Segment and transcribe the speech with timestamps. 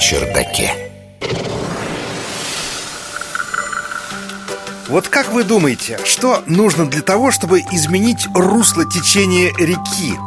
[0.00, 0.72] чердаке.
[4.88, 10.18] Вот как вы думаете, что нужно для того, чтобы изменить русло течения реки?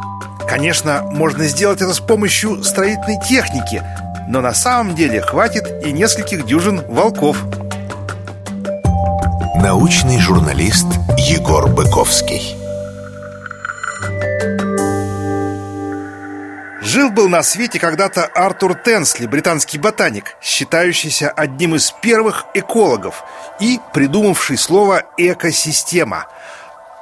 [0.48, 3.84] Конечно, можно сделать это с помощью строительной техники,
[4.30, 7.38] но на самом деле хватит и нескольких дюжин волков.
[9.56, 10.88] Научный журналист
[11.18, 12.63] Егор Быковский.
[16.94, 23.24] Жил-был на свете когда-то Артур Тенсли, британский ботаник, считающийся одним из первых экологов
[23.60, 26.28] и придумавший слово «экосистема».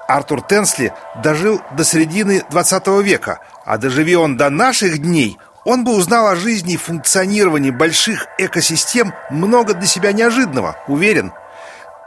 [0.08, 5.94] Артур Тенсли дожил до середины 20 века, а доживи он до наших дней, он бы
[5.94, 11.34] узнал о жизни и функционировании больших экосистем много для себя неожиданного, уверен.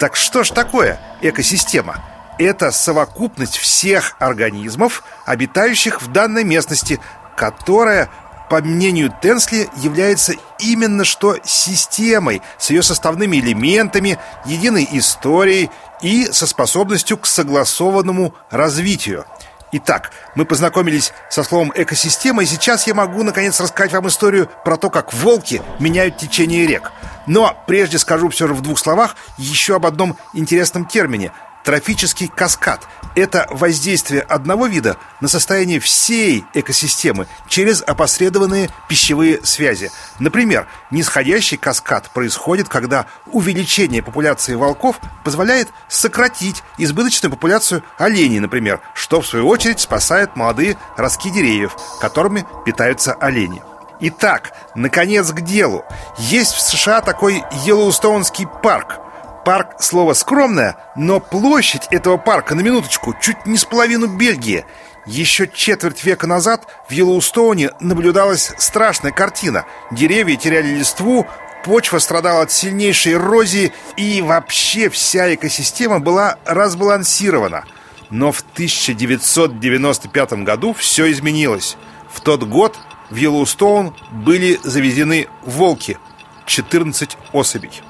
[0.01, 2.02] Так что ж такое экосистема?
[2.38, 6.99] Это совокупность всех организмов, обитающих в данной местности,
[7.37, 8.09] которая,
[8.51, 15.71] по мнению Тенсли, является именно что системой с ее составными элементами, единой историей
[16.02, 19.24] и со способностью к согласованному развитию.
[19.73, 24.77] Итак, мы познакомились со словом «экосистема», и сейчас я могу, наконец, рассказать вам историю про
[24.77, 26.93] то, как волки меняют течение рек.
[27.27, 31.32] Но прежде скажу все же в двух словах еще об одном интересном термине–
[31.65, 39.90] Трофический каскад– это воздействие одного вида на состояние всей экосистемы через опосредованные пищевые связи.
[40.18, 49.23] Например, нисходящий каскад происходит, когда увеличение популяции волков позволяет сократить избыточную популяцию оленей, например, что
[49.23, 53.62] в свою очередь спасает молодые ростки деревьев, которыми питаются олени.
[54.01, 55.87] Итак, наконец к делу.
[56.18, 58.99] Есть в США такой Йеллоустонский парк–
[59.45, 64.64] Парк слово скромное, но площадь этого парка, на минуточку, чуть не с половину Бельгии.
[65.04, 69.66] Еще четверть века назад в Йеллоустоуне наблюдалась страшная картина.
[69.91, 71.27] Деревья теряли листву,
[71.62, 77.65] почва страдала от сильнейшей эрозии, и вообще вся экосистема была разбалансирована.
[78.09, 81.77] Но в 1995 году все изменилось.
[82.10, 82.78] В тот год
[83.10, 85.99] в Йеллоустоун были завезены волки.
[86.47, 87.83] 14 особей.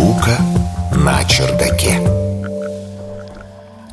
[0.00, 0.38] Наука
[0.96, 2.00] на чердаке.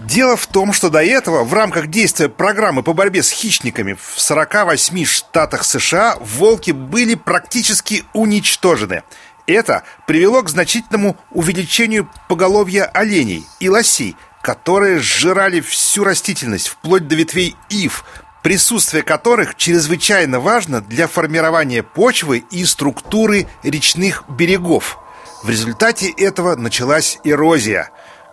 [0.06, 4.14] Дело в том, что до этого в рамках действия программы по борьбе с хищниками в
[4.18, 9.04] 48 штатах США волки были практически уничтожены.
[9.48, 17.16] Это привело к значительному увеличению поголовья оленей и лосей, которые сжирали всю растительность, вплоть до
[17.16, 18.06] ветвей ив,
[18.44, 25.00] присутствие которых чрезвычайно важно для формирования почвы и структуры речных берегов–
[25.44, 27.90] в результате этого началась эрозия.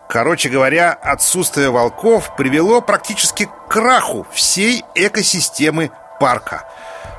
[0.08, 6.66] Короче говоря, отсутствие волков привело практически к краху всей экосистемы парка.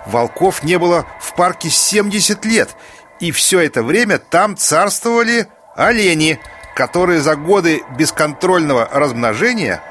[0.06, 2.76] Волков не было в парке 70 лет,
[3.20, 6.40] и все это время там царствовали олени,
[6.76, 9.82] которые за годы бесконтрольного размножения,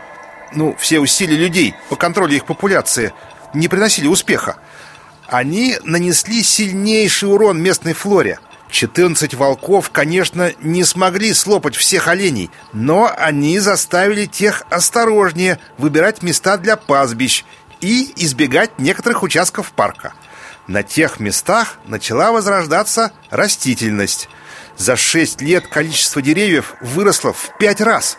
[0.53, 3.13] ну, все усилия людей по контролю их популяции,
[3.55, 4.57] не приносили успеха.
[5.27, 8.39] Они нанесли сильнейший урон местной флоре–
[8.75, 16.57] 14 волков, конечно, не смогли слопать всех оленей, но они заставили тех осторожнее выбирать места
[16.57, 17.45] для пастбищ
[17.81, 20.13] и избегать некоторых участков парка.
[20.67, 24.29] На тех местах начала возрождаться растительность.
[24.77, 28.19] За 6 лет количество деревьев выросло в 5 раз.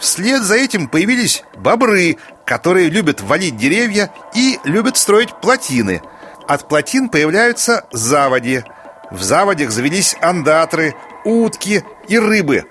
[0.00, 6.02] Вслед за этим появились бобры, которые любят валить деревья и любят строить плотины.
[6.48, 8.64] От плотин появляются заводи–
[9.12, 12.64] в заводях завелись андатры, утки и рыбы.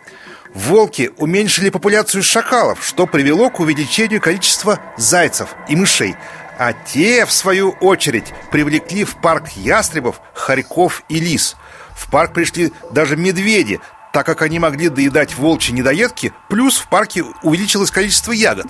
[0.53, 6.16] Волки уменьшили популяцию шакалов, что привело к увеличению количества зайцев и мышей.
[6.57, 11.56] А те, в свою очередь, привлекли в парк ястребов, хорьков и лис.
[11.96, 13.79] В парк пришли даже медведи,
[14.12, 18.67] так как они могли доедать волчьи недоедки, плюс в парке увеличилось количество ягод.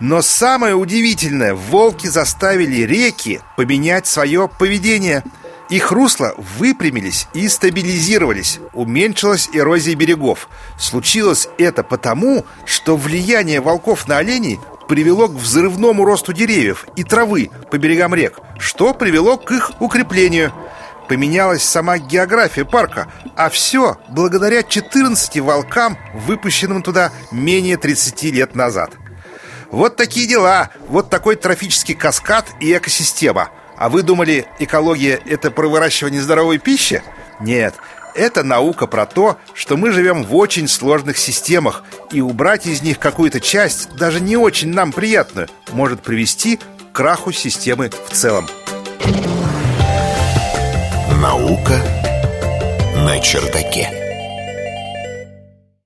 [0.00, 5.24] Но самое удивительное, волки заставили реки поменять свое поведение–
[5.72, 10.50] их русла выпрямились и стабилизировались, уменьшилась эрозия берегов.
[10.78, 17.50] Случилось это потому, что влияние волков на оленей привело к взрывному росту деревьев и травы
[17.70, 20.52] по берегам рек, что привело к их укреплению.
[21.08, 28.92] Поменялась сама география парка, а все благодаря 14 волкам, выпущенным туда менее 30 лет назад.
[29.70, 33.48] Вот такие дела, вот такой трофический каскад и экосистема–
[33.82, 37.02] а вы думали, экология– это про выращивание здоровой пищи?
[37.40, 37.74] Нет,
[38.14, 41.82] это наука про то, что мы живем в очень сложных системах,
[42.12, 46.62] и убрать из них какую-то часть, даже не очень нам приятную, может привести к
[46.92, 48.48] краху системы в целом.
[51.20, 51.82] Наука
[53.04, 54.01] на чердаке.